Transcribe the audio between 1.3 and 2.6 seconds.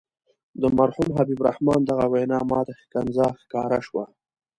الرحمن دغه وینا